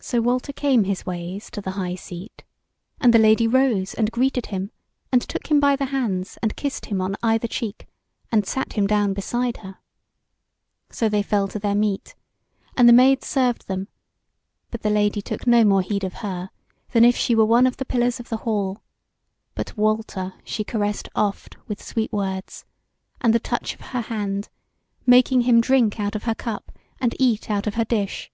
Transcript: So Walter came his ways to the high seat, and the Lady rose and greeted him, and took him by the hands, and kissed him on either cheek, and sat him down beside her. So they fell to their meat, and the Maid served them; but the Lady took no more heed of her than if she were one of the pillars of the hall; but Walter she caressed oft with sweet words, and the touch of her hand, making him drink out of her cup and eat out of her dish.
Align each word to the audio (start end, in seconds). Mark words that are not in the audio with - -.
So 0.00 0.20
Walter 0.20 0.52
came 0.52 0.84
his 0.84 1.04
ways 1.04 1.50
to 1.50 1.60
the 1.60 1.72
high 1.72 1.96
seat, 1.96 2.44
and 3.00 3.12
the 3.12 3.18
Lady 3.18 3.48
rose 3.48 3.94
and 3.94 4.12
greeted 4.12 4.46
him, 4.46 4.70
and 5.10 5.20
took 5.20 5.50
him 5.50 5.58
by 5.58 5.74
the 5.74 5.86
hands, 5.86 6.38
and 6.40 6.54
kissed 6.54 6.86
him 6.86 7.00
on 7.00 7.16
either 7.20 7.48
cheek, 7.48 7.88
and 8.30 8.46
sat 8.46 8.74
him 8.74 8.86
down 8.86 9.12
beside 9.12 9.56
her. 9.58 9.78
So 10.88 11.08
they 11.08 11.24
fell 11.24 11.48
to 11.48 11.58
their 11.58 11.74
meat, 11.74 12.14
and 12.76 12.88
the 12.88 12.92
Maid 12.92 13.24
served 13.24 13.66
them; 13.66 13.88
but 14.70 14.82
the 14.82 14.88
Lady 14.88 15.20
took 15.20 15.48
no 15.48 15.64
more 15.64 15.82
heed 15.82 16.04
of 16.04 16.14
her 16.22 16.50
than 16.92 17.04
if 17.04 17.16
she 17.16 17.34
were 17.34 17.44
one 17.44 17.66
of 17.66 17.78
the 17.78 17.84
pillars 17.84 18.20
of 18.20 18.28
the 18.28 18.36
hall; 18.46 18.84
but 19.56 19.76
Walter 19.76 20.34
she 20.44 20.62
caressed 20.62 21.08
oft 21.16 21.56
with 21.66 21.82
sweet 21.82 22.12
words, 22.12 22.64
and 23.20 23.34
the 23.34 23.40
touch 23.40 23.74
of 23.74 23.80
her 23.80 24.02
hand, 24.02 24.48
making 25.06 25.40
him 25.40 25.60
drink 25.60 25.98
out 25.98 26.14
of 26.14 26.22
her 26.22 26.36
cup 26.36 26.70
and 27.00 27.16
eat 27.18 27.50
out 27.50 27.66
of 27.66 27.74
her 27.74 27.84
dish. 27.84 28.30